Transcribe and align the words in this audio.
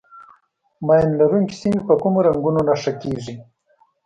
ماین 0.85 1.09
لرونکي 1.19 1.55
سیمې 1.61 1.81
په 1.87 1.93
کومو 2.01 2.19
رنګونو 2.27 2.59
نښه 2.67 2.93
کېږي. 3.01 3.35